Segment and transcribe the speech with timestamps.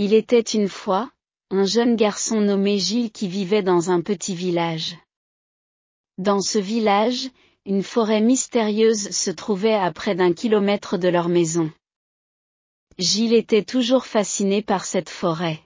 [0.00, 1.10] Il était une fois,
[1.50, 4.96] un jeune garçon nommé Gilles qui vivait dans un petit village.
[6.18, 7.28] Dans ce village,
[7.66, 11.72] une forêt mystérieuse se trouvait à près d'un kilomètre de leur maison.
[12.98, 15.60] Gilles était toujours fasciné par cette forêt.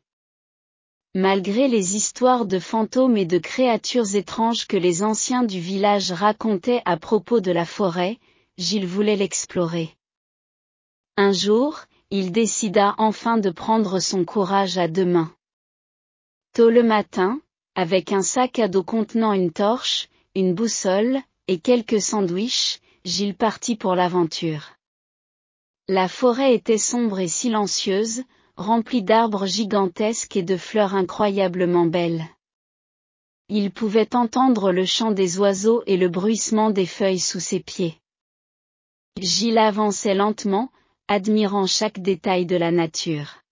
[1.14, 6.80] Malgré les histoires de fantômes et de créatures étranges que les anciens du village racontaient
[6.87, 8.19] à propos de la forêt,
[8.56, 9.94] Gilles voulait l'explorer.
[11.19, 11.80] Un jour,
[12.15, 15.35] il décida enfin de prendre son courage à deux mains.
[16.52, 17.41] Tôt le matin,
[17.75, 23.77] avec un sac à dos contenant une torche, une boussole, et quelques sandwichs, Gilles partit
[23.77, 24.73] pour l'aventure.
[25.88, 28.24] La forêt était sombre et silencieuse,
[28.57, 32.27] remplie d'arbres gigantesques et de fleurs incroyablement belles.
[33.49, 37.99] Il pouvait entendre le chant des oiseaux et le bruissement des feuilles sous ses pieds.
[39.19, 40.71] Gilles avançait lentement,
[41.12, 43.43] admirant chaque détail de la nature.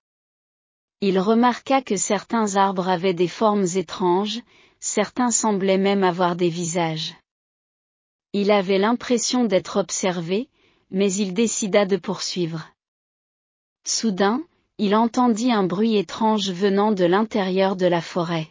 [1.02, 4.40] Il remarqua que certains arbres avaient des formes étranges,
[4.78, 7.14] certains semblaient même avoir des visages.
[8.32, 10.48] Il avait l'impression d'être observé,
[10.90, 12.66] mais il décida de poursuivre.
[13.86, 14.42] Soudain,
[14.78, 18.48] il entendit un bruit étrange venant de l'intérieur de la forêt.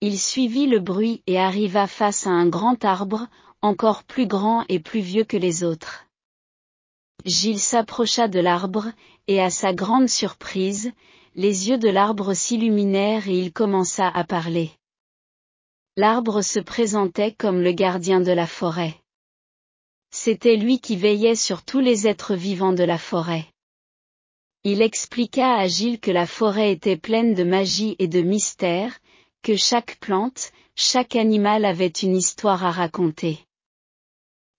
[0.00, 3.28] Il suivit le bruit et arriva face à un grand arbre,
[3.62, 6.04] encore plus grand et plus vieux que les autres.
[7.24, 8.92] Gilles s'approcha de l'arbre,
[9.26, 10.92] et à sa grande surprise,
[11.34, 14.70] les yeux de l'arbre s'illuminèrent et il commença à parler
[15.96, 18.94] l'arbre se présentait comme le gardien de la forêt.
[20.10, 23.46] C'était lui qui veillait sur tous les êtres vivants de la forêt.
[24.64, 28.98] Il expliqua à Gilles que la forêt était pleine de magie et de mystère,
[29.42, 33.38] que chaque plante, chaque animal avait une histoire à raconter.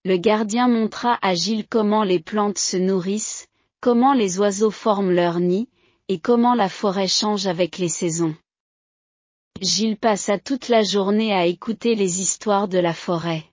[0.05, 3.47] Le gardien montra à Gilles comment les plantes se nourrissent,
[3.81, 5.67] comment les oiseaux forment leur nid,
[6.09, 8.35] et comment la forêt change avec les saisons.
[9.61, 13.45] Gilles passa toute la journée à écouter les histoires de la forêt.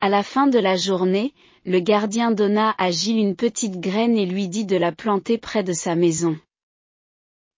[0.00, 1.34] À la fin de la journée,
[1.66, 5.62] le gardien donna à Gilles une petite graine et lui dit de la planter près
[5.62, 6.38] de sa maison.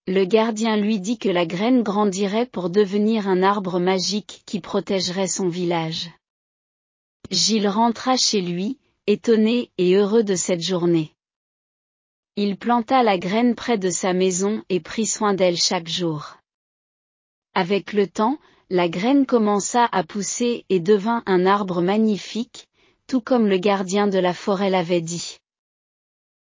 [0.08, 5.28] Le gardien lui dit que la graine grandirait pour devenir un arbre magique qui protégerait
[5.28, 6.10] son village.
[7.30, 8.78] Gilles rentra chez lui,
[9.08, 11.12] étonné et heureux de cette journée.
[12.36, 16.36] Il planta la graine près de sa maison et prit soin d'elle chaque jour.
[17.54, 18.38] Avec le temps,
[18.70, 22.68] la graine commença à pousser et devint un arbre magnifique,
[23.06, 25.38] tout comme le gardien de la forêt l'avait dit.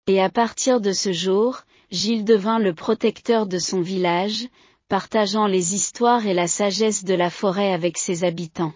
[0.07, 4.47] Et à partir de ce jour, Gilles devint le protecteur de son village,
[4.87, 8.73] partageant les histoires et la sagesse de la forêt avec ses habitants.